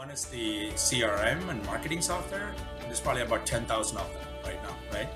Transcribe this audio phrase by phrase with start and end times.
[0.00, 2.54] One is the CRM and marketing software.
[2.86, 5.08] There's probably about 10,000 of them right now, right?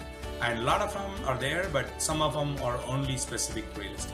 [0.42, 3.92] And a lot of them are there, but some of them are only specific real
[3.92, 4.12] estate,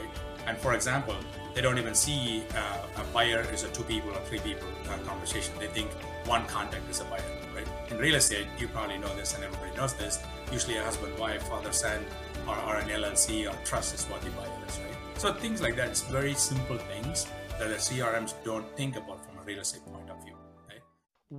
[0.00, 0.08] right?
[0.46, 1.14] And for example,
[1.52, 4.96] they don't even see uh, a buyer is a two people or three people uh,
[5.06, 5.52] conversation.
[5.58, 5.90] They think
[6.24, 7.20] one contact is a buyer,
[7.54, 7.68] right?
[7.90, 10.20] In real estate, you probably know this and everybody knows this.
[10.50, 12.02] Usually a husband, wife, father, son,
[12.46, 15.20] or, or an LLC or trust is what the buyer is, right?
[15.20, 17.26] So things like that, it's very simple things
[17.58, 19.97] that the CRMs don't think about from a real estate point?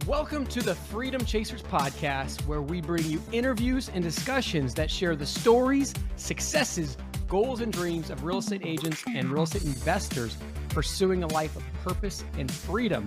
[0.05, 5.15] Welcome to the Freedom Chasers podcast, where we bring you interviews and discussions that share
[5.15, 6.95] the stories, successes,
[7.27, 10.37] goals, and dreams of real estate agents and real estate investors
[10.69, 13.03] pursuing a life of purpose and freedom.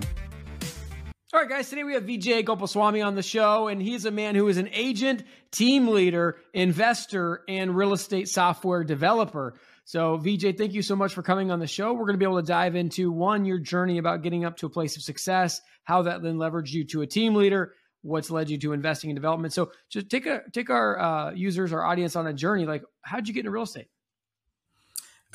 [1.33, 4.35] All right, guys, today we have Vijay Gopalswamy on the show, and he's a man
[4.35, 9.53] who is an agent, team leader, investor, and real estate software developer.
[9.85, 11.91] So, Vijay, thank you so much for coming on the show.
[11.93, 14.65] We're going to be able to dive into one, your journey about getting up to
[14.65, 18.49] a place of success, how that then leveraged you to a team leader, what's led
[18.49, 19.53] you to investing in development.
[19.53, 22.65] So, just take a take our uh, users, our audience on a journey.
[22.65, 23.87] Like, how'd you get into real estate?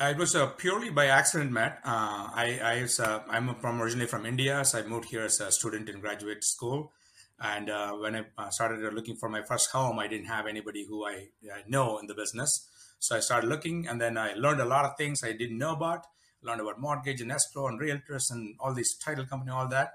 [0.01, 1.81] Uh, it was uh, purely by accident, Matt.
[1.83, 5.41] Uh, I, I was, uh, I'm from originally from India, so I moved here as
[5.41, 6.93] a student in graduate school.
[7.37, 11.05] And uh, when I started looking for my first home, I didn't have anybody who
[11.05, 12.69] I, I know in the business.
[12.99, 15.73] So I started looking, and then I learned a lot of things I didn't know
[15.73, 16.05] about.
[16.41, 19.93] Learned about mortgage and escrow and realtors and all these title company, all that.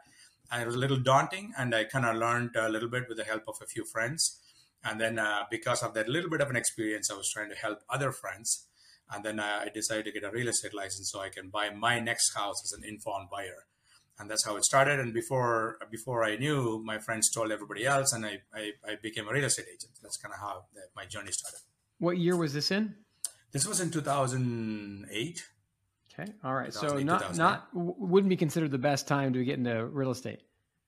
[0.50, 3.18] And it was a little daunting, and I kind of learned a little bit with
[3.18, 4.40] the help of a few friends.
[4.82, 7.56] And then uh, because of that little bit of an experience, I was trying to
[7.56, 8.66] help other friends.
[9.10, 11.70] And then uh, I decided to get a real estate license so I can buy
[11.70, 13.66] my next house as an informed buyer.
[14.18, 15.00] And that's how it started.
[15.00, 19.26] And before before I knew, my friends told everybody else, and I, I, I became
[19.28, 19.92] a real estate agent.
[20.02, 21.73] That's kind of how my journey started.
[21.98, 22.94] What year was this in?
[23.52, 25.44] This was in 2008.
[26.18, 26.32] Okay.
[26.42, 26.72] All right.
[26.72, 30.40] So not not wouldn't be considered the best time to get into real estate.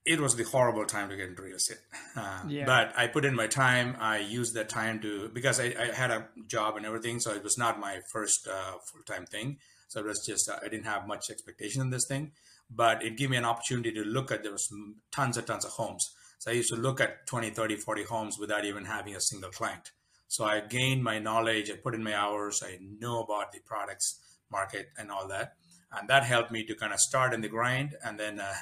[0.05, 1.79] It was the horrible time to get into real estate.
[2.17, 2.65] Uh, yeah.
[2.65, 3.95] But I put in my time.
[4.01, 7.45] I used that time to because I, I had a job and everything, so it
[7.45, 9.59] was not my first uh, full time thing.
[9.89, 12.33] So it was just uh, I didn't have much expectation in this thing,
[12.71, 14.67] but it gave me an opportunity to look at there was
[15.13, 16.09] tons and tons of homes.
[16.39, 19.51] So I used to look at 20, 30, 40 homes without even having a single
[19.51, 19.91] client.
[20.29, 24.21] So I gained my knowledge, I put in my hours, I know about the products
[24.51, 25.55] market and all that.
[25.93, 27.95] And that helped me to kind of start in the grind.
[28.05, 28.53] And then uh,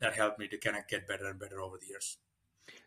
[0.00, 2.18] that helped me to kind of get better and better over the years.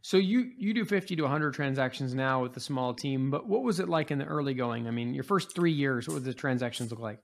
[0.02, 3.64] So you you do 50 to 100 transactions now with a small team, but what
[3.64, 4.88] was it like in the early going?
[4.88, 7.20] I mean, your first three years, what would the transactions look like?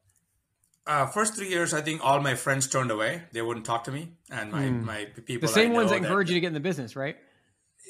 [0.85, 3.23] Uh, first three years, I think all my friends turned away.
[3.31, 4.83] They wouldn't talk to me, and my mm.
[4.83, 5.47] my people.
[5.47, 7.15] The same ones that encouraged you to get in the business, right?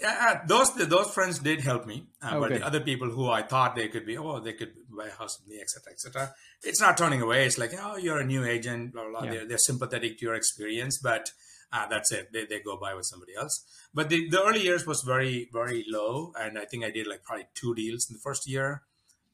[0.02, 3.44] Yeah, those those friends did help me, uh, oh, but the other people who I
[3.44, 6.36] thought they could be, oh, they could buy a house with me, etc., etc.
[6.64, 7.46] It's not turning away.
[7.46, 9.22] It's like, oh, you're a new agent, blah blah.
[9.22, 9.24] blah.
[9.24, 9.32] Yeah.
[9.32, 11.32] They're, they're sympathetic to your experience, but
[11.72, 12.34] uh, that's it.
[12.34, 13.64] They, they go by with somebody else.
[13.94, 17.24] But the, the early years was very very low, and I think I did like
[17.24, 18.82] probably two deals in the first year,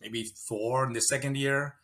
[0.01, 1.75] maybe four in the second year,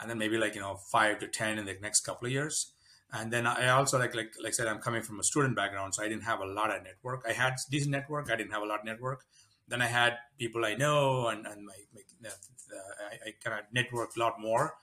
[0.00, 2.73] and then maybe like you know five to ten in the next couple of years
[3.12, 5.94] and then I also like like like I said I'm coming from a student background,
[5.94, 7.24] so I didn't have a lot of network.
[7.28, 9.24] I had decent network, I didn't have a lot of network.
[9.68, 12.00] Then I had people I know, and and my, my
[13.10, 14.74] I, I kind of networked a lot more.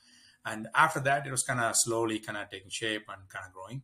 [0.46, 3.54] And after that, it was kind of slowly kind of taking shape and kind of
[3.54, 3.84] growing.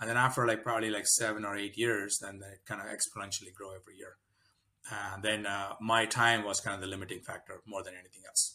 [0.00, 3.54] And then after like probably like seven or eight years, then it kind of exponentially
[3.54, 4.16] grow every year.
[4.90, 8.53] And then uh, my time was kind of the limiting factor more than anything else.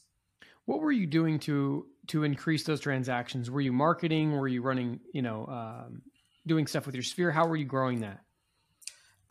[0.70, 3.50] What were you doing to to increase those transactions?
[3.50, 4.34] Were you marketing?
[4.34, 5.00] Were you running?
[5.14, 6.04] You know, um,
[6.46, 7.32] doing stuff with your sphere?
[7.32, 8.20] How were you growing that?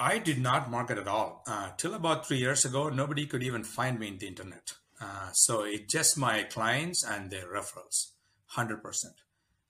[0.01, 1.45] I did not market at all.
[1.47, 4.73] Uh, till about three years ago, nobody could even find me in the internet.
[5.01, 8.15] Uh, so it's just my clients and their referrals,
[8.47, 9.15] hundred percent.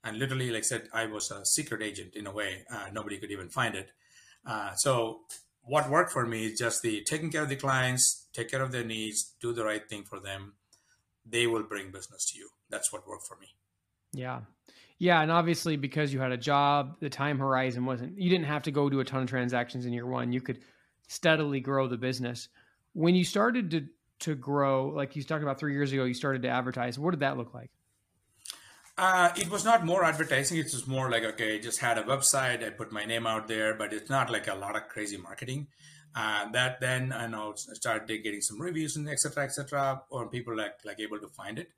[0.03, 2.65] And literally, like I said, I was a secret agent in a way.
[2.73, 3.91] Uh, nobody could even find it.
[4.43, 5.19] Uh, so
[5.61, 8.71] what worked for me is just the taking care of the clients, take care of
[8.71, 10.53] their needs, do the right thing for them,
[11.29, 12.49] they will bring business to you.
[12.69, 13.47] That's what worked for me.
[14.11, 14.41] Yeah.
[14.97, 15.21] Yeah.
[15.21, 18.71] And obviously, because you had a job, the time horizon wasn't, you didn't have to
[18.71, 20.33] go do a ton of transactions in year one.
[20.33, 20.59] You could
[21.07, 22.49] steadily grow the business.
[22.93, 23.85] When you started to,
[24.21, 26.99] to grow, like you talked about three years ago, you started to advertise.
[26.99, 27.69] What did that look like?
[28.97, 30.57] Uh, it was not more advertising.
[30.57, 32.65] It was more like, okay, I just had a website.
[32.65, 35.67] I put my name out there, but it's not like a lot of crazy marketing.
[36.15, 39.43] Uh, that then I know started getting some reviews and etc.
[39.43, 40.01] etc.
[40.09, 41.69] or people like like able to find it,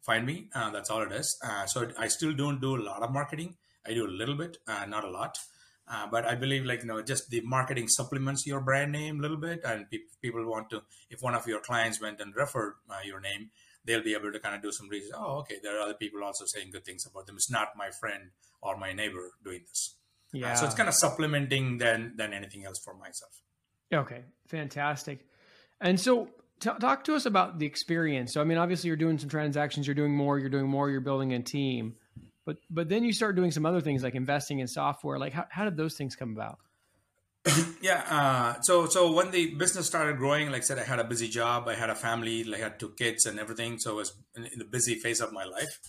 [0.00, 0.48] find me.
[0.54, 1.36] Uh, that's all it is.
[1.44, 3.56] Uh, so I still don't do a lot of marketing.
[3.86, 5.38] I do a little bit, uh, not a lot.
[5.86, 9.22] Uh, but I believe like you know just the marketing supplements your brand name a
[9.22, 10.82] little bit, and pe- people want to.
[11.10, 13.50] If one of your clients went and referred uh, your name,
[13.84, 15.12] they'll be able to kind of do some research.
[15.14, 17.36] Oh, okay, there are other people also saying good things about them.
[17.36, 18.30] It's not my friend
[18.62, 19.96] or my neighbor doing this.
[20.32, 20.54] Yeah.
[20.54, 23.32] So it's kind of supplementing than than anything else for myself.
[23.92, 25.26] Okay, fantastic.
[25.80, 26.28] And so
[26.60, 28.32] t- talk to us about the experience.
[28.32, 31.00] So I mean, obviously you're doing some transactions, you're doing more, you're doing more, you're
[31.00, 31.94] building a team.
[32.44, 35.18] But but then you start doing some other things like investing in software.
[35.18, 36.58] Like how, how did those things come about?
[37.82, 38.04] yeah.
[38.08, 41.28] Uh, so so when the business started growing, like I said, I had a busy
[41.28, 43.78] job, I had a family, like I had two kids and everything.
[43.78, 45.80] So I was in, in the busy phase of my life.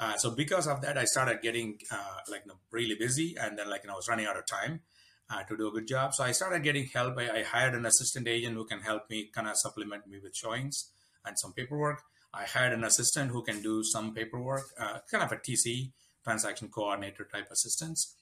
[0.00, 3.56] Uh, so because of that, I started getting uh, like you know, really busy, and
[3.56, 4.80] then like you know, I was running out of time
[5.32, 6.14] uh, to do a good job.
[6.14, 7.18] So I started getting help.
[7.18, 10.36] I, I hired an assistant agent who can help me kind of supplement me with
[10.36, 10.90] showings
[11.24, 12.02] and some paperwork.
[12.34, 15.92] I hired an assistant who can do some paperwork, uh, kind of a TC
[16.24, 18.16] transaction coordinator type assistance.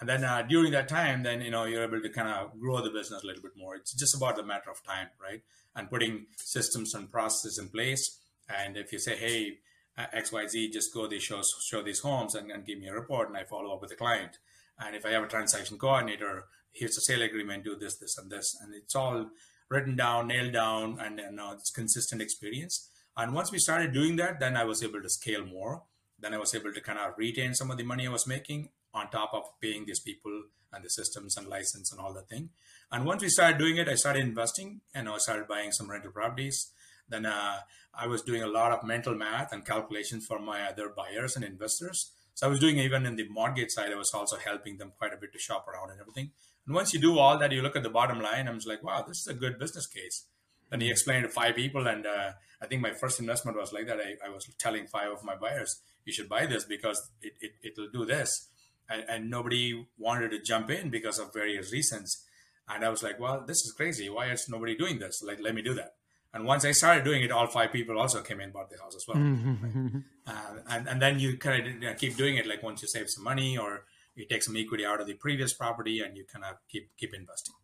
[0.00, 2.80] And then uh, during that time, then you know you're able to kind of grow
[2.80, 3.74] the business a little bit more.
[3.74, 5.42] It's just about the matter of time, right?
[5.74, 8.18] And putting systems and processes in place.
[8.48, 9.58] And if you say, hey,
[9.96, 13.28] uh, XYZ, just go these show show these homes and, and give me a report,
[13.28, 14.38] and I follow up with the client.
[14.78, 18.30] And if I have a transaction coordinator, here's a sale agreement, do this, this, and
[18.30, 19.30] this, and it's all
[19.70, 22.88] written down, nailed down, and, and uh, it's consistent experience.
[23.16, 25.82] And once we started doing that, then I was able to scale more.
[26.18, 28.68] Then I was able to kind of retain some of the money I was making
[28.94, 32.50] on top of paying these people and the systems and license and all that thing.
[32.90, 36.12] And once we started doing it, I started investing and I started buying some rental
[36.12, 36.72] properties.
[37.08, 37.58] Then uh,
[37.94, 41.44] I was doing a lot of mental math and calculations for my other buyers and
[41.44, 42.12] investors.
[42.38, 45.12] So I was doing even in the mortgage side, I was also helping them quite
[45.12, 46.30] a bit to shop around and everything.
[46.66, 48.46] And once you do all that, you look at the bottom line.
[48.46, 50.24] I'm just like, wow, this is a good business case.
[50.70, 52.30] And he explained to five people, and uh,
[52.62, 53.98] I think my first investment was like that.
[53.98, 57.52] I, I, was telling five of my buyers, you should buy this because it, it,
[57.64, 58.48] it'll do this.
[58.88, 62.24] And, and nobody wanted to jump in because of various reasons.
[62.68, 64.08] And I was like, well, this is crazy.
[64.08, 65.24] Why is nobody doing this?
[65.26, 65.94] Like, let me do that.
[66.34, 68.94] And once I started doing it, all five people also came in bought the house
[68.94, 69.16] as well.
[69.16, 69.98] Mm-hmm.
[70.26, 70.32] Uh,
[70.68, 72.46] and, and then you kind of keep doing it.
[72.46, 73.84] Like once you save some money or
[74.14, 77.14] you take some equity out of the previous property and you kind of keep keep
[77.14, 77.54] investing.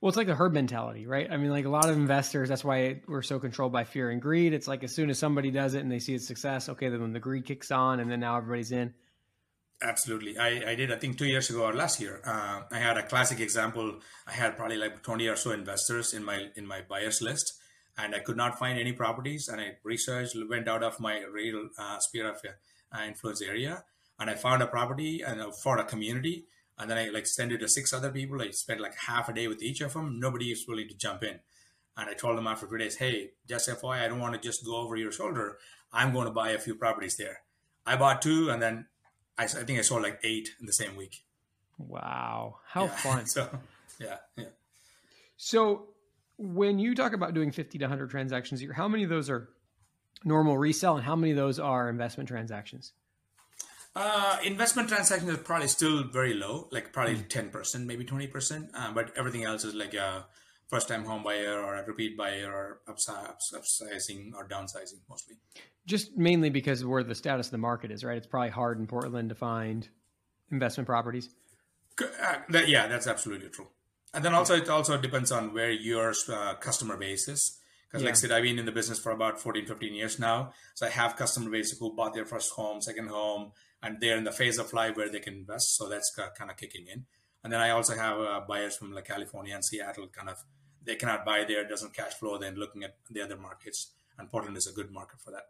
[0.00, 1.30] Well, it's like the herd mentality, right?
[1.30, 4.20] I mean, like a lot of investors, that's why we're so controlled by fear and
[4.20, 4.52] greed.
[4.52, 7.12] It's like as soon as somebody does it and they see its success, okay, then
[7.12, 8.92] the greed kicks on and then now everybody's in.
[9.80, 10.36] Absolutely.
[10.36, 13.04] I, I did, I think two years ago or last year, uh, I had a
[13.04, 14.00] classic example.
[14.26, 17.58] I had probably like 20 or so investors in my, in my buyers list
[17.98, 19.48] and I could not find any properties.
[19.48, 23.84] And I researched, went out of my real uh, sphere of uh, influence area,
[24.18, 26.46] and I found a property and uh, for a community.
[26.78, 28.40] And then I like sent it to six other people.
[28.40, 30.20] I spent like half a day with each of them.
[30.20, 31.40] Nobody is willing to jump in.
[31.96, 34.64] And I told them after two days, hey, just FYI, I don't want to just
[34.64, 35.58] go over your shoulder.
[35.92, 37.40] I'm going to buy a few properties there.
[37.84, 38.86] I bought two, and then
[39.36, 41.24] I, I think I sold like eight in the same week.
[41.78, 42.96] Wow, how yeah.
[42.96, 43.26] fun!
[43.34, 43.48] so,
[43.98, 44.44] yeah, yeah.
[45.36, 45.88] So
[46.38, 49.28] when you talk about doing 50 to 100 transactions a year, how many of those
[49.28, 49.48] are
[50.24, 52.92] normal resell and how many of those are investment transactions?
[53.96, 57.28] Uh, investment transactions are probably still very low, like probably mm.
[57.28, 58.70] 10%, maybe 20%.
[58.72, 60.26] Uh, but everything else is like a
[60.68, 65.36] first time home buyer or a repeat buyer or upsizing or downsizing mostly.
[65.86, 68.16] Just mainly because of where the status of the market is, right?
[68.16, 69.88] It's probably hard in Portland to find
[70.52, 71.30] investment properties.
[72.00, 73.66] Uh, that, yeah, that's absolutely true.
[74.14, 77.58] And then also it also depends on where your uh, customer base is.
[77.88, 78.06] Because yeah.
[78.06, 80.52] like I said, I've been in the business for about 14, 15 years now.
[80.74, 83.52] So I have customer base who bought their first home, second home,
[83.82, 85.76] and they're in the phase of life where they can invest.
[85.76, 87.06] So that's kind of kicking in.
[87.44, 90.42] And then I also have uh, buyers from like California and Seattle, kind of
[90.84, 92.38] they cannot buy there, doesn't cash flow.
[92.38, 95.44] Then looking at the other markets, and Portland is a good market for that.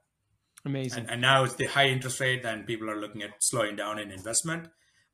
[0.65, 1.00] Amazing.
[1.00, 3.99] And, and now it's the high interest rate, and people are looking at slowing down
[3.99, 4.69] in investment.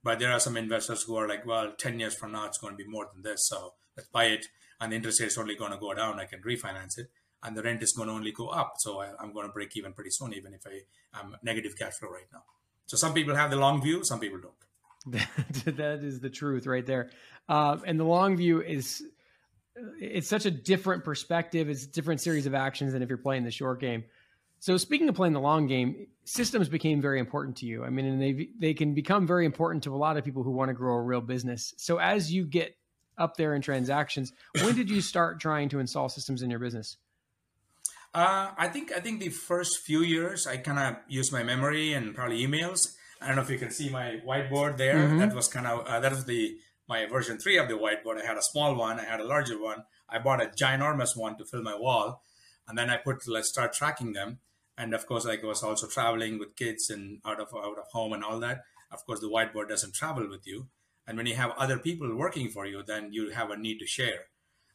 [0.04, 2.74] But there are some investors who are like, well, 10 years from now, it's going
[2.74, 3.48] to be more than this.
[3.48, 4.46] So let's buy it.
[4.80, 6.20] And the interest rate is only going to go down.
[6.20, 7.10] I can refinance it.
[7.42, 8.74] And the rent is going to only go up.
[8.78, 11.94] So I, am going to break even pretty soon, even if I am negative cash
[11.94, 12.42] flow right now.
[12.86, 14.54] So some people have the long view, some people don't.
[15.76, 17.10] that is the truth right there.
[17.48, 19.02] Uh, and the long view is
[20.00, 21.68] it's such a different perspective.
[21.68, 24.04] It's a different series of actions than if you're playing the short game.
[24.64, 27.84] So speaking of playing the long game, systems became very important to you.
[27.84, 30.52] I mean, and they they can become very important to a lot of people who
[30.52, 31.74] want to grow a real business.
[31.76, 32.74] So as you get
[33.18, 36.96] up there in transactions, when did you start trying to install systems in your business?
[38.14, 41.92] Uh, I think I think the first few years I kind of used my memory
[41.92, 42.78] and probably emails.
[43.20, 44.96] I don't know if you can see my whiteboard there.
[44.96, 45.18] Mm-hmm.
[45.18, 46.56] That was kind of uh, that was the
[46.88, 48.18] my version three of the whiteboard.
[48.18, 49.84] I had a small one, I had a larger one.
[50.08, 52.22] I bought a ginormous one to fill my wall,
[52.66, 54.38] and then I put let's start tracking them
[54.76, 57.86] and of course like i was also traveling with kids and out of out of
[57.92, 60.66] home and all that of course the whiteboard doesn't travel with you
[61.06, 63.86] and when you have other people working for you then you have a need to
[63.86, 64.26] share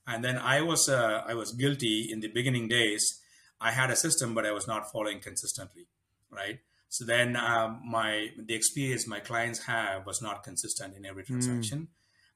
[0.08, 3.20] and then i was uh, i was guilty in the beginning days
[3.60, 5.88] i had a system but i was not following consistently
[6.32, 11.24] right So then um, my the experience my clients have was not consistent in every
[11.24, 11.80] transaction.
[11.80, 11.88] Mm.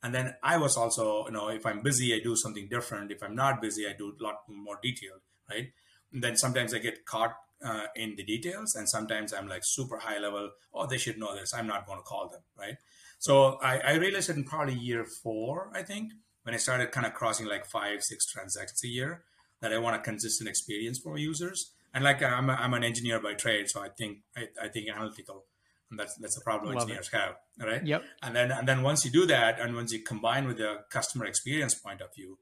[0.04, 3.12] And then I was also, you know, if I'm busy, I do something different.
[3.12, 5.72] If I'm not busy, I do a lot more detailed, right?
[6.12, 9.98] And then sometimes I get caught uh, in the details, and sometimes I'm like super
[10.00, 10.52] high level.
[10.74, 11.54] Oh, they should know this.
[11.54, 12.76] I'm not going to call them, right?
[13.20, 16.12] So I, I realized it in probably year four, I think,
[16.44, 19.24] when I started kind of crossing like five, six transactions a year,
[19.62, 21.72] that I want a consistent experience for users.
[21.94, 24.90] And like I'm, a, I'm an engineer by trade, so I think I, I think
[24.90, 25.46] analytical,
[25.90, 27.18] and that's that's a problem Love engineers it.
[27.18, 27.86] have, right?
[27.86, 28.04] Yep.
[28.24, 31.26] And then and then once you do that, and once you combine with the customer
[31.26, 32.40] experience point of view,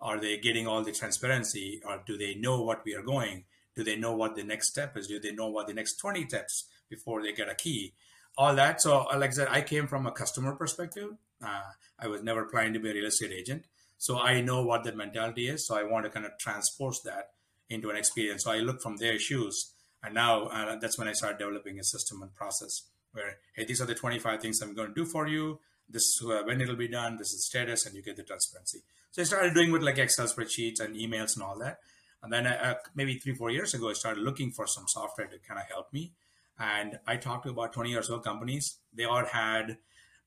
[0.00, 3.44] are they getting all the transparency, or do they know what we are going?
[3.76, 5.06] Do they know what the next step is?
[5.06, 7.94] Do they know what the next twenty steps before they get a key?
[8.36, 8.80] All that.
[8.80, 11.10] So, like I said, I came from a customer perspective.
[11.44, 11.62] Uh,
[11.98, 13.64] I was never planning to be a real estate agent,
[13.98, 15.66] so I know what that mentality is.
[15.66, 17.30] So I want to kind of transpose that
[17.68, 18.44] into an experience.
[18.44, 21.84] So I look from their shoes, and now uh, that's when I started developing a
[21.84, 25.26] system and process where hey, these are the 25 things I'm going to do for
[25.26, 25.60] you.
[25.88, 27.16] This is uh, when it'll be done.
[27.16, 28.82] This is status, and you get the transparency.
[29.12, 31.78] So I started doing with like Excel spreadsheets and emails and all that.
[32.24, 35.38] And then uh, maybe three, four years ago, I started looking for some software to
[35.46, 36.12] kind of help me.
[36.58, 38.78] And I talked to about 20 or so companies.
[38.92, 39.76] They all had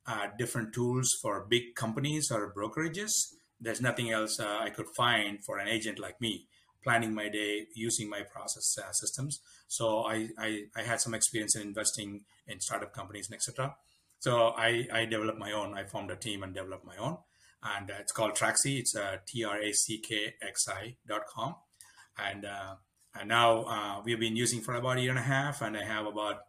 [0.05, 3.11] uh, different tools for big companies or brokerages.
[3.59, 6.47] There's nothing else uh, I could find for an agent like me
[6.83, 9.41] planning my day using my process uh, systems.
[9.67, 13.75] So I, I, I, had some experience in investing in startup companies and etc.
[14.19, 15.73] So I, I developed my own.
[15.73, 17.17] I formed a team and developed my own.
[17.63, 18.79] And uh, it's called Trackxi.
[18.79, 21.55] It's uh, T-R-A-C-K-X-I dot com.
[22.17, 22.75] And, uh,
[23.19, 25.62] and now uh, we've been using for about a year and a half.
[25.62, 26.41] And I have about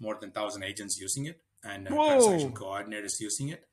[0.00, 3.64] more than 1,000 agents using it and uh, transaction coordinators using it.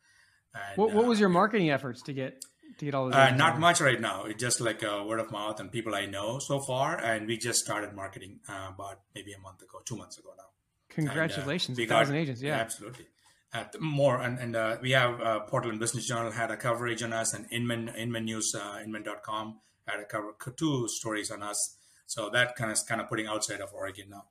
[0.54, 2.44] And, what, what was your marketing efforts to get
[2.78, 3.16] to get all this?
[3.16, 4.26] Uh, not much right now.
[4.26, 7.38] It's just like a word of mouth and people I know so far, and we
[7.38, 10.44] just started marketing uh, about maybe a month ago, two months ago now.
[10.90, 12.42] Congratulations, and, uh, thousand agents!
[12.42, 13.06] Yeah, yeah absolutely.
[13.54, 17.12] At more and, and uh, we have uh, Portland Business Journal had a coverage on
[17.12, 21.76] us, and Inman Inman News uh, Inman.com had a cover two stories on us.
[22.08, 24.26] So that kind of kind of putting outside of Oregon now.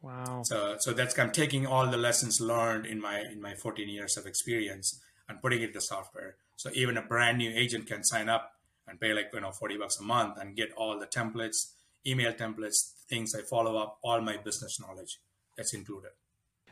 [0.00, 0.42] Wow.
[0.44, 3.88] So so that's kind of taking all the lessons learned in my in my 14
[3.88, 6.36] years of experience and putting it into software.
[6.56, 8.54] So even a brand new agent can sign up
[8.88, 11.72] and pay like you know 40 bucks a month and get all the templates,
[12.06, 15.18] email templates, things I follow up, all my business knowledge
[15.56, 16.10] that's included.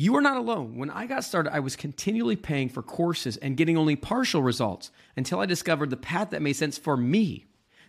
[0.00, 0.78] You are not alone.
[0.78, 4.90] When I got started, I was continually paying for courses and getting only partial results
[5.14, 7.44] until I discovered the path that made sense for me.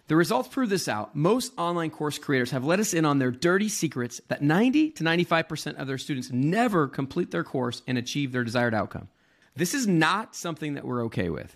[0.08, 1.16] The results prove this out.
[1.16, 5.06] Most online course creators have let us in on their dirty secrets that 90 to
[5.06, 9.08] 95% of their students never complete their course and achieve their desired outcome.
[9.56, 11.56] This is not something that we're okay with.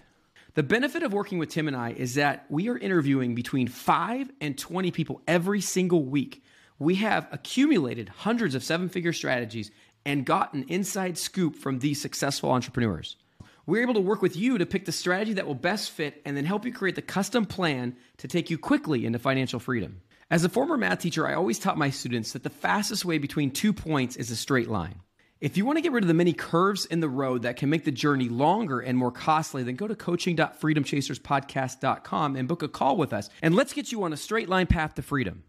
[0.53, 4.31] The benefit of working with Tim and I is that we are interviewing between 5
[4.39, 6.45] and 20 people every single week.
[6.79, 9.71] We have accumulated hundreds of seven figure strategies
[10.05, 13.17] and got an inside scoop from these successful entrepreneurs.
[13.65, 16.37] We're able to work with you to pick the strategy that will best fit and
[16.37, 20.01] then help you create the custom plan to take you quickly into financial freedom.
[20.29, 23.51] As a former math teacher, I always taught my students that the fastest way between
[23.51, 24.99] two points is a straight line.
[25.41, 27.69] If you want to get rid of the many curves in the road that can
[27.69, 32.97] make the journey longer and more costly, then go to coaching.freedomchaserspodcast.com and book a call
[32.97, 33.29] with us.
[33.41, 35.43] And let's get you on a straight line path to freedom.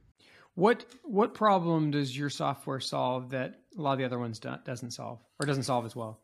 [0.54, 4.54] What what problem does your software solve that a lot of the other ones do,
[4.64, 6.20] doesn't solve or doesn't solve as well?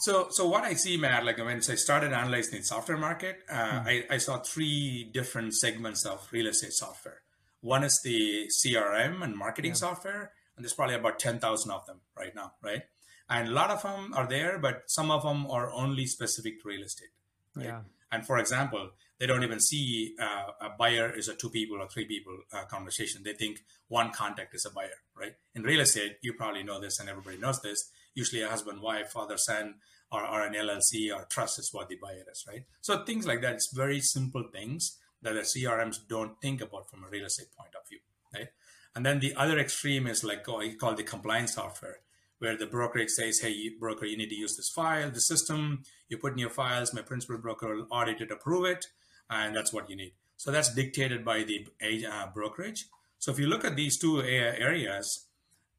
[0.00, 3.54] So, so what I see, Matt, like when I started analyzing the software market, uh,
[3.54, 3.88] mm-hmm.
[3.88, 7.22] I, I saw three different segments of real estate software.
[7.60, 9.76] One is the CRM and marketing yeah.
[9.76, 12.82] software and there's probably about 10,000 of them right now, right?
[13.30, 16.68] And a lot of them are there, but some of them are only specific to
[16.68, 17.10] real estate.
[17.54, 17.66] Right?
[17.66, 17.80] Yeah.
[18.10, 21.88] And for example, they don't even see uh, a buyer is a two people or
[21.88, 23.22] three people uh, conversation.
[23.24, 25.34] They think one contact is a buyer, right?
[25.54, 27.90] In real estate, you probably know this and everybody knows this.
[28.14, 29.74] Usually a husband, wife, father, son,
[30.12, 32.64] or, or an LLC or trust is what the buyer is, right?
[32.80, 37.04] So things like that, it's very simple things that the CRMs don't think about from
[37.04, 37.98] a real estate point of view,
[38.32, 38.48] right?
[38.94, 41.98] And then the other extreme is like what you call the compliance software,
[42.38, 46.18] where the brokerage says, hey, broker, you need to use this file, the system, you
[46.18, 48.86] put in your files, my principal broker will audit it, approve it,
[49.30, 50.12] and that's what you need.
[50.36, 51.66] So that's dictated by the
[52.10, 52.86] uh, brokerage.
[53.18, 55.26] So if you look at these two areas,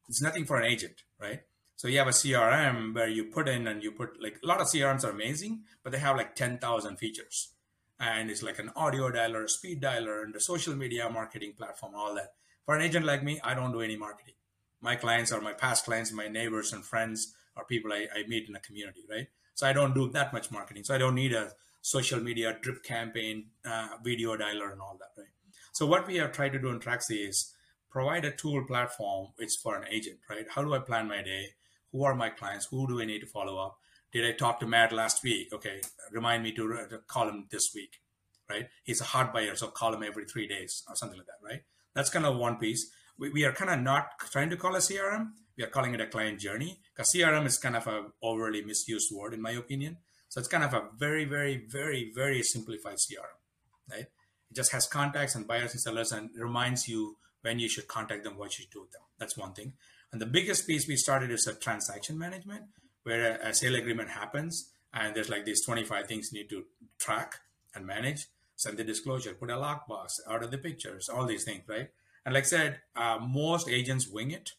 [0.08, 1.40] it's nothing for an agent, right?
[1.76, 4.60] So you have a CRM where you put in and you put like a lot
[4.60, 7.52] of CRMs are amazing, but they have like 10,000 features.
[7.98, 12.14] And it's like an auto dialer, speed dialer, and the social media marketing platform, all
[12.14, 12.34] that.
[12.66, 14.34] For an agent like me, I don't do any marketing.
[14.82, 18.48] My clients are my past clients, my neighbors and friends, or people I, I meet
[18.48, 19.28] in a community, right?
[19.54, 20.84] So I don't do that much marketing.
[20.84, 25.20] So I don't need a social media drip campaign, uh, video dialer, and all that,
[25.20, 25.28] right?
[25.72, 27.54] So what we have tried to do in Trackxi is
[27.90, 29.28] provide a tool platform.
[29.38, 30.46] It's for an agent, right?
[30.48, 31.54] How do I plan my day?
[31.92, 32.66] Who are my clients?
[32.66, 33.78] Who do I need to follow up?
[34.12, 35.52] Did I talk to Matt last week?
[35.52, 38.00] Okay, remind me to, to call him this week,
[38.48, 38.68] right?
[38.84, 41.62] He's a hard buyer, so call him every three days or something like that, right?
[41.94, 42.90] That's kind of one piece.
[43.18, 45.30] We, we are kind of not trying to call a CRM.
[45.56, 49.12] We are calling it a client journey because CRM is kind of a overly misused
[49.14, 49.98] word in my opinion.
[50.30, 54.06] So it's kind of a very, very, very, very simplified CRM, right?
[54.50, 58.24] It just has contacts and buyers and sellers and reminds you when you should contact
[58.24, 59.02] them, what you should do with them.
[59.18, 59.72] That's one thing.
[60.12, 62.62] And the biggest piece we started is a transaction management,
[63.02, 66.64] where a, a sale agreement happens and there's like these 25 things you need to
[66.98, 67.36] track
[67.74, 68.26] and manage.
[68.54, 71.90] Send the disclosure, put a lockbox, out of the pictures, all these things, right?
[72.24, 74.52] And like I said, uh, most agents wing it,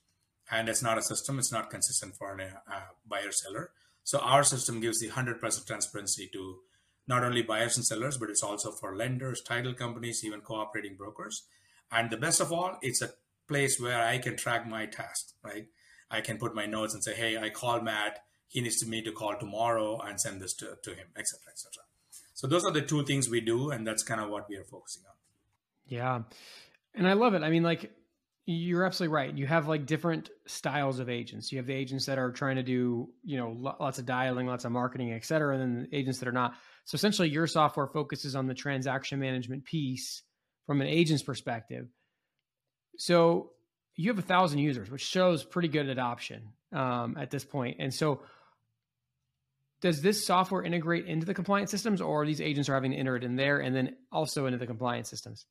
[0.50, 1.38] and it's not a system.
[1.40, 3.72] It's not consistent for a uh, buyer seller.
[4.03, 6.60] So our system gives the 100% transparency to
[7.08, 11.43] not only buyers and sellers, but it's also for lenders, title companies, even cooperating brokers.
[11.91, 13.12] And the best of all, it's a
[13.48, 15.67] place where I can track my task, right?
[16.10, 18.20] I can put my notes and say, hey, I called Matt.
[18.48, 21.84] He needs to me to call tomorrow and send this to, to him, etc., etc.
[22.34, 24.63] So those are the two things we do, and that's kind of what we are
[24.63, 25.15] focusing on.
[25.86, 26.22] Yeah,
[26.96, 27.43] and I love it.
[27.43, 27.91] I mean, like
[28.45, 29.38] you're absolutely right.
[29.38, 31.51] You have like different styles of agents.
[31.51, 34.65] You have the agents that are trying to do, you know, lots of dialing, lots
[34.65, 36.55] of marketing, et cetera, and then the agents that are not.
[36.86, 40.24] So essentially, your software focuses on the transaction management piece
[40.65, 41.88] from an agent's perspective.
[42.98, 43.51] So
[43.95, 47.77] you have a thousand users, which shows pretty good adoption um, at this point.
[47.79, 48.21] And so,
[49.81, 53.15] does this software integrate into the compliance systems, or these agents are having to enter
[53.15, 55.45] it in there and then also into the compliance systems?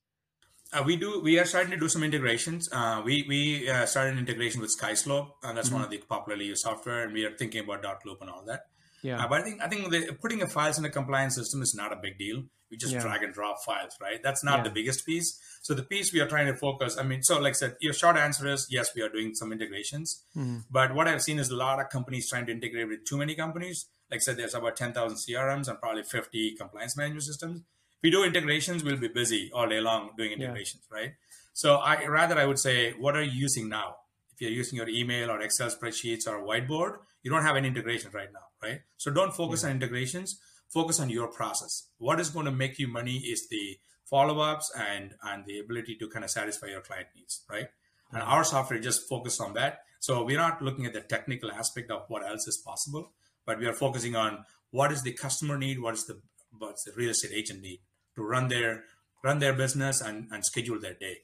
[0.72, 1.20] Uh, we do.
[1.20, 2.68] We are starting to do some integrations.
[2.70, 5.76] Uh, we we uh, started an integration with SkySlope, and that's mm-hmm.
[5.76, 7.04] one of the popularly used software.
[7.04, 8.66] And we are thinking about Dotloop and all that.
[9.02, 9.24] Yeah.
[9.24, 11.74] Uh, but I think I think the, putting a files in a compliance system is
[11.74, 12.44] not a big deal.
[12.70, 13.00] We just yeah.
[13.00, 14.22] drag and drop files, right?
[14.22, 14.64] That's not yeah.
[14.64, 15.40] the biggest piece.
[15.60, 16.96] So the piece we are trying to focus.
[16.96, 19.50] I mean, so like I said, your short answer is yes, we are doing some
[19.50, 20.24] integrations.
[20.36, 20.58] Mm-hmm.
[20.70, 23.34] But what I've seen is a lot of companies trying to integrate with too many
[23.34, 23.86] companies.
[24.08, 27.62] Like I said, there's about ten thousand CRMs and probably fifty compliance management systems
[28.02, 30.98] we do integrations, we'll be busy all day long doing integrations, yeah.
[30.98, 31.12] right?
[31.52, 33.96] So I rather I would say, what are you using now?
[34.32, 38.10] If you're using your email or Excel spreadsheets or whiteboard, you don't have any integration
[38.12, 38.80] right now, right?
[38.96, 39.68] So don't focus yeah.
[39.68, 40.40] on integrations.
[40.68, 41.88] Focus on your process.
[41.98, 46.08] What is going to make you money is the follow-ups and and the ability to
[46.08, 47.68] kind of satisfy your client needs, right?
[48.12, 49.80] And our software just focus on that.
[50.00, 53.12] So we're not looking at the technical aspect of what else is possible,
[53.44, 56.20] but we are focusing on what is the customer need, what is the
[56.58, 57.80] what's the real estate agent need,
[58.20, 58.84] to run their
[59.24, 61.18] run their business and, and schedule their day.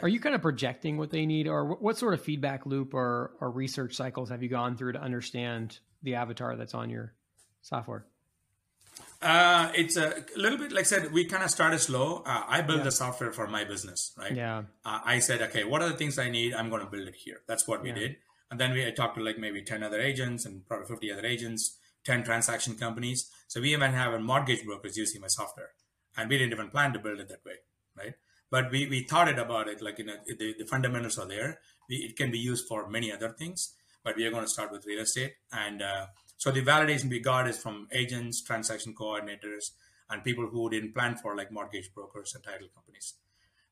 [0.00, 3.32] Are you kind of projecting what they need, or what sort of feedback loop or,
[3.40, 7.14] or research cycles have you gone through to understand the avatar that's on your
[7.60, 8.06] software?
[9.20, 11.12] Uh, it's a little bit like I said.
[11.12, 12.22] We kind of started slow.
[12.26, 12.84] Uh, I built yeah.
[12.84, 14.34] the software for my business, right?
[14.34, 14.64] Yeah.
[14.84, 16.54] Uh, I said, okay, what are the things I need?
[16.54, 17.40] I'm going to build it here.
[17.46, 17.94] That's what we yeah.
[17.94, 18.16] did.
[18.50, 21.24] And then we I talked to like maybe ten other agents and probably fifty other
[21.24, 23.30] agents, ten transaction companies.
[23.46, 25.70] So we even have a mortgage brokers using my software
[26.16, 27.56] and we didn't even plan to build it that way,
[27.96, 28.14] right?
[28.50, 31.58] But we, we thought it about it, like you know, the, the fundamentals are there.
[31.88, 34.70] We, it can be used for many other things, but we are going to start
[34.70, 35.34] with real estate.
[35.50, 39.70] And uh, so the validation we got is from agents, transaction coordinators,
[40.10, 43.14] and people who didn't plan for like mortgage brokers and title companies.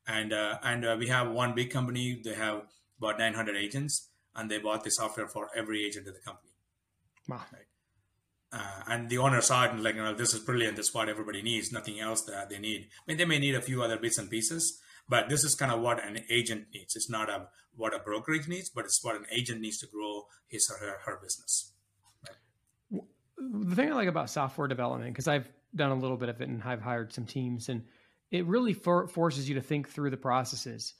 [0.06, 2.20] And uh, and uh, we have one big company.
[2.24, 2.62] They have
[2.98, 6.52] about 900 agents, and they bought the software for every agent in the company.
[7.28, 7.42] Wow.
[7.52, 7.69] Right?
[8.52, 10.76] Uh, and the owner saw it and like, you know, this is brilliant.
[10.76, 11.70] This is what everybody needs.
[11.70, 12.88] Nothing else that they need.
[12.90, 15.70] I mean, they may need a few other bits and pieces, but this is kind
[15.70, 16.96] of what an agent needs.
[16.96, 20.24] It's not a what a brokerage needs, but it's what an agent needs to grow
[20.48, 21.72] his or her, her business.
[22.26, 23.02] Right?
[23.38, 26.48] The thing I like about software development, because I've done a little bit of it
[26.48, 27.84] and I've hired some teams, and
[28.32, 30.94] it really for, forces you to think through the processes.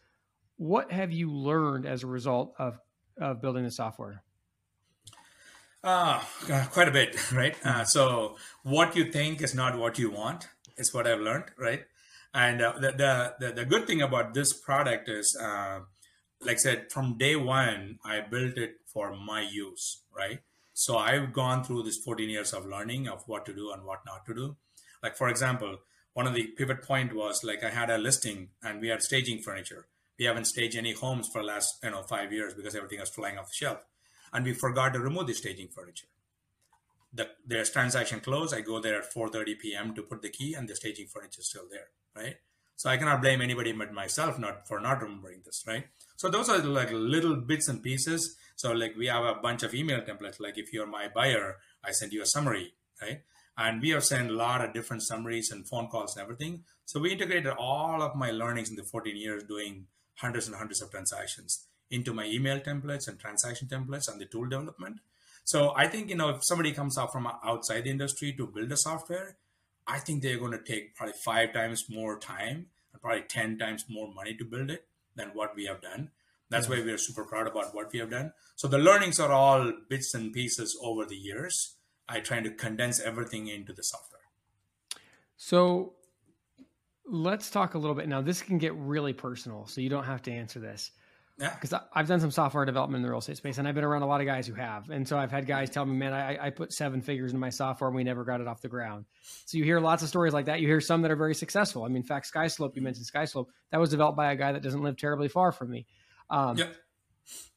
[0.57, 2.79] What have you learned as a result of
[3.19, 4.23] of building the software?
[5.83, 6.21] Uh,
[6.73, 7.57] quite a bit, right?
[7.65, 11.85] Uh, so what you think is not what you want is what I've learned, right?
[12.35, 15.81] And uh, the, the, the the good thing about this product is, uh,
[16.41, 20.41] like I said, from day one, I built it for my use, right?
[20.75, 24.01] So I've gone through this 14 years of learning of what to do and what
[24.07, 24.57] not to do.
[25.03, 25.79] Like for example,
[26.13, 29.39] one of the pivot point was like I had a listing and we had staging
[29.41, 29.87] furniture.
[30.19, 33.11] We haven't staged any homes for the last you know five years because everything was
[33.11, 33.81] flying off the shelf.
[34.33, 36.07] And we forgot to remove the staging furniture.
[37.13, 38.55] The, there's transaction closed.
[38.55, 39.95] I go there at 4:30 p.m.
[39.95, 42.37] to put the key, and the staging furniture is still there, right?
[42.77, 45.85] So I cannot blame anybody but myself not for not remembering this, right?
[46.17, 48.37] So those are like little bits and pieces.
[48.57, 50.41] So like we have a bunch of email templates.
[50.41, 53.21] Like if you're my buyer, I send you a summary, right?
[53.59, 56.65] And we have sent a lot of different summaries and phone calls and everything.
[56.87, 60.81] So we integrated all of my learnings in the 14 years doing hundreds and hundreds
[60.81, 65.01] of transactions into my email templates and transaction templates and the tool development.
[65.45, 68.71] So I think, you know, if somebody comes out from outside the industry to build
[68.73, 69.37] a software,
[69.87, 73.87] I think they're going to take probably five times more time and probably 10 times
[73.89, 76.11] more money to build it than what we have done.
[76.51, 78.33] That's why we're super proud about what we have done.
[78.57, 81.77] So the learnings are all bits and pieces over the years.
[82.09, 84.21] I try to condense everything into the software.
[85.37, 85.95] So
[87.07, 88.21] let's talk a little bit now.
[88.21, 90.91] This can get really personal, so you don't have to answer this.
[91.41, 91.55] Yeah.
[91.55, 94.03] Because I've done some software development in the real estate space and I've been around
[94.03, 94.91] a lot of guys who have.
[94.91, 97.49] And so I've had guys tell me, man, I, I put seven figures into my
[97.49, 99.07] software and we never got it off the ground.
[99.47, 100.61] So you hear lots of stories like that.
[100.61, 101.85] You hear some that are very successful.
[101.85, 104.63] I mean, in fact, Skyslope, you mentioned Skyslope, that was developed by a guy that
[104.63, 105.87] doesn't live terribly far from me.
[106.29, 106.77] Um, yep.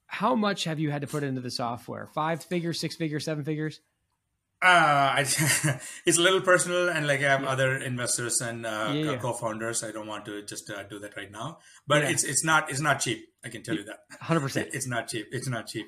[0.05, 2.07] How much have you had to put into the software?
[2.13, 3.81] Five figures, six figures, seven figures?
[4.63, 5.15] Uh,
[6.05, 7.49] it's a little personal, and like I have yeah.
[7.49, 9.17] other investors and uh, yeah.
[9.17, 9.83] co-founders.
[9.83, 12.11] I don't want to just uh, do that right now, but yeah.
[12.11, 13.27] it's it's not it's not cheap.
[13.43, 13.99] I can tell you that.
[14.21, 14.69] Hundred percent.
[14.71, 15.27] It's not cheap.
[15.31, 15.87] It's not cheap.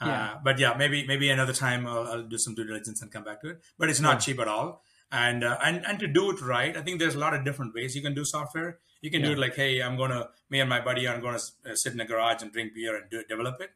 [0.00, 3.24] Uh, but yeah, maybe maybe another time I'll, I'll, do some due diligence and come
[3.24, 3.62] back to it.
[3.78, 4.82] But it's not cheap at all.
[5.12, 7.74] And uh, and and to do it right, I think there's a lot of different
[7.74, 8.78] ways you can do software.
[9.02, 11.74] You can do it like, hey, I'm gonna me and my buddy are gonna uh,
[11.74, 13.70] sit in a garage and drink beer and do, develop it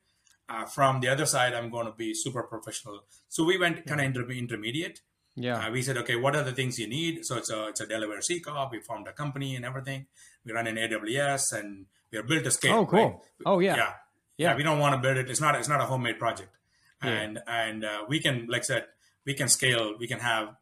[0.48, 3.00] uh, from the other side, I'm going to be super professional.
[3.28, 5.00] So we went kind of inter- intermediate.
[5.36, 5.66] Yeah.
[5.66, 7.24] Uh, we said, okay, what are the things you need?
[7.24, 8.72] So it's a it's a Delaware C corp.
[8.72, 10.06] We formed a company and everything.
[10.44, 12.78] We run in AWS and we are built to scale.
[12.78, 12.98] Oh, cool.
[12.98, 13.18] Right?
[13.46, 13.76] Oh, yeah.
[13.76, 13.92] yeah.
[14.36, 14.56] yeah.
[14.56, 15.30] We don't want to build it.
[15.30, 16.50] It's not it's not a homemade project.
[17.04, 17.10] Yeah.
[17.10, 18.86] And and uh, we can, like I said,
[19.24, 19.94] we can scale.
[19.98, 20.56] We can have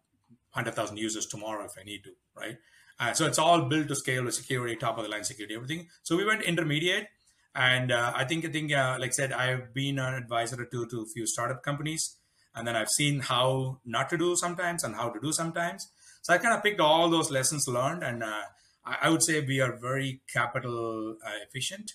[0.51, 2.59] hundred thousand users tomorrow if I need to, right?
[2.99, 5.89] Uh, so it's all built to scale with security, top of the line security, everything.
[6.03, 7.09] So we went intermediate
[7.57, 10.87] and uh, I think I think uh, like I said, I've been an advisor to
[10.87, 12.17] to a few startup companies,
[12.55, 15.89] and then I've seen how not to do sometimes and how to do sometimes.
[16.21, 18.43] So I kind of picked all those lessons learned, and uh,
[18.85, 21.93] I, I, would say we are very capital uh, efficient,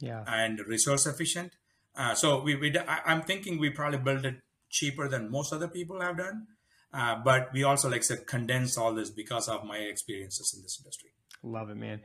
[0.00, 1.52] yeah, and resource efficient.
[1.94, 4.36] Uh, so we, we I, am thinking we probably built it
[4.70, 6.46] cheaper than most other people have done,
[6.94, 10.62] uh, but we also like I said condense all this because of my experiences in
[10.62, 11.10] this industry.
[11.42, 12.00] Love it, man.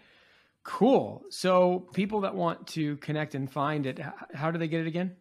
[0.63, 1.23] Cool.
[1.29, 3.99] So people that want to connect and find it,
[4.33, 5.15] how do they get it again?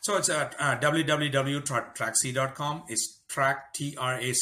[0.00, 2.84] So it's at uh, www.trackxi.com.
[2.88, 4.34] It's track, T-R-A-C-K-X-I.com,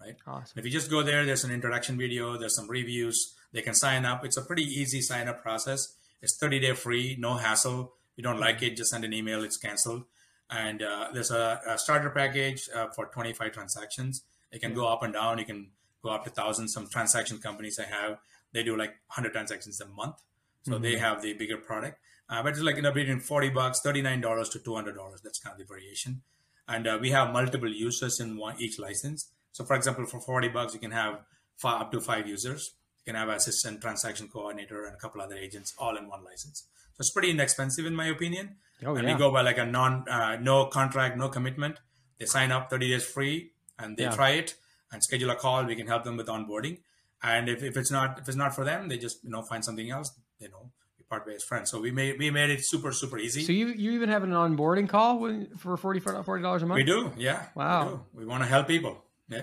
[0.00, 0.16] right?
[0.26, 0.58] Awesome.
[0.58, 3.34] If you just go there, there's an introduction video, there's some reviews.
[3.52, 4.24] They can sign up.
[4.24, 5.96] It's a pretty easy sign up process.
[6.20, 7.94] It's 30 day free, no hassle.
[8.12, 9.42] If you don't like it, just send an email.
[9.42, 10.04] It's canceled.
[10.50, 14.22] And uh, there's a, a, starter package uh, for 25 transactions.
[14.50, 15.38] It can go up and down.
[15.38, 15.70] You can
[16.02, 16.72] go up to thousands.
[16.72, 18.18] Some transaction companies I have,
[18.52, 20.16] they do like 100 transactions a month.
[20.62, 20.82] So mm-hmm.
[20.82, 21.98] they have the bigger product.
[22.28, 25.22] Uh, but it's like, you know, between 40 bucks, $39 to $200.
[25.22, 26.22] That's kind of the variation.
[26.68, 29.30] And uh, we have multiple users in one each license.
[29.52, 31.20] So for example, for 40 bucks, you can have
[31.56, 32.74] five, up to five users.
[33.04, 36.66] You can have assistant, transaction coordinator, and a couple other agents all in one license.
[36.92, 38.56] So it's pretty inexpensive in my opinion.
[38.84, 39.14] Oh, and yeah.
[39.14, 41.80] we go by like a non, uh, no contract, no commitment.
[42.18, 44.10] They sign up 30 days free and they yeah.
[44.14, 44.54] try it
[44.92, 45.64] and schedule a call.
[45.64, 46.78] We can help them with onboarding.
[47.22, 49.64] And if, if it's not if it's not for them, they just you know find
[49.64, 50.12] something else.
[50.38, 51.70] You know, we part ways friends.
[51.70, 53.42] So we made we made it super super easy.
[53.42, 56.76] So you you even have an onboarding call when, for 40 dollars a month.
[56.76, 57.46] We do, yeah.
[57.54, 58.06] Wow.
[58.12, 59.04] We, we want to help people.
[59.28, 59.42] Yeah.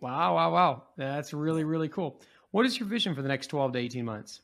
[0.00, 0.82] Wow, wow, wow.
[0.96, 2.20] That's really really cool.
[2.50, 4.40] What is your vision for the next 12 to 18 months?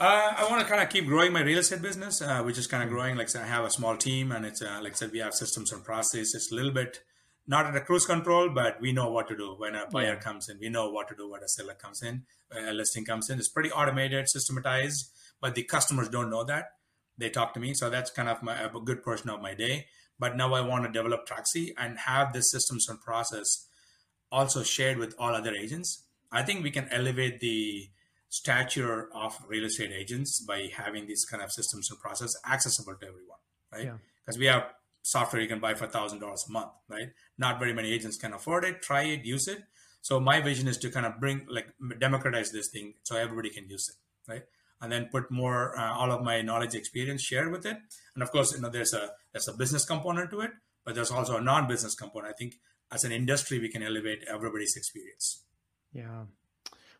[0.00, 2.66] Uh, I want to kind of keep growing my real estate business, uh, which is
[2.66, 3.16] kind of growing.
[3.16, 5.70] Like I have a small team, and it's uh, like I said, we have systems
[5.70, 6.34] and processes.
[6.34, 7.02] It's a little bit
[7.46, 10.14] not at a cruise control, but we know what to do when a oh, buyer
[10.14, 10.16] yeah.
[10.16, 10.58] comes in.
[10.60, 12.24] We know what to do when a seller comes in,
[12.56, 13.38] a listing comes in.
[13.38, 16.66] It's pretty automated, systematized, but the customers don't know that.
[17.18, 19.86] They talk to me, so that's kind of my, a good portion of my day.
[20.18, 23.66] But now I want to develop Trackxi and have this systems and process
[24.30, 26.04] also shared with all other agents.
[26.30, 27.88] I think we can elevate the
[28.28, 33.06] stature of real estate agents by having these kind of systems and process accessible to
[33.06, 33.38] everyone,
[33.70, 33.92] right?
[34.24, 34.40] Because yeah.
[34.40, 34.64] we have
[35.02, 37.08] software you can buy for thousand dollars a month, right?
[37.36, 38.82] Not very many agents can afford it.
[38.82, 39.62] Try it, use it.
[40.00, 43.68] So my vision is to kind of bring like democratize this thing so everybody can
[43.68, 44.42] use it, right?
[44.80, 47.76] And then put more uh, all of my knowledge, experience, share with it.
[48.14, 50.50] And of course, you know, there's a there's a business component to it,
[50.84, 52.32] but there's also a non-business component.
[52.32, 52.54] I think
[52.90, 55.44] as an industry, we can elevate everybody's experience.
[55.92, 56.24] Yeah.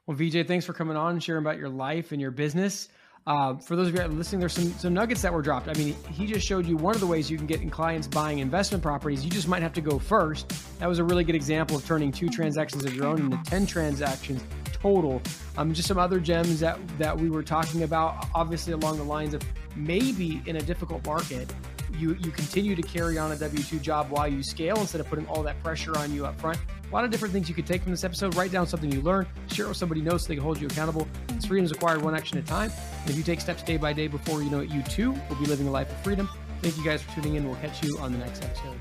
[0.07, 2.89] Well, Vijay, thanks for coming on sharing about your life and your business.
[3.25, 5.69] Uh, for those of you listening, there's some some nuggets that were dropped.
[5.69, 8.09] I mean, he just showed you one of the ways you can get in clients
[8.09, 9.25] buying investment properties.
[9.25, 10.53] You just might have to go first.
[10.81, 13.65] That was a really good example of turning two transactions of your own into ten
[13.65, 15.23] transactions total.
[15.57, 19.35] Um, just some other gems that that we were talking about, obviously along the lines
[19.35, 19.43] of
[19.77, 21.55] maybe in a difficult market,
[21.97, 25.09] you you continue to carry on a W two job while you scale instead of
[25.09, 26.59] putting all that pressure on you up front.
[26.93, 28.35] A lot of different things you could take from this episode.
[28.35, 30.67] Write down something you learned, share it with somebody knows so they can hold you
[30.67, 31.07] accountable.
[31.07, 31.37] Mm-hmm.
[31.37, 32.71] This freedom is acquired one action at a time.
[33.01, 35.37] And if you take steps day by day before you know it, you too will
[35.37, 36.29] be living a life of freedom.
[36.61, 37.49] Thank you guys for tuning in.
[37.49, 38.77] We'll catch you on the next episode.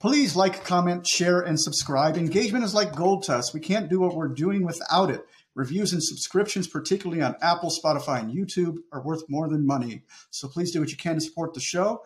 [0.00, 2.16] Please like, comment, share, and subscribe.
[2.16, 3.54] Engagement is like gold to us.
[3.54, 5.24] We can't do what we're doing without it.
[5.54, 10.02] Reviews and subscriptions, particularly on Apple, Spotify, and YouTube, are worth more than money.
[10.30, 12.02] So please do what you can to support the show.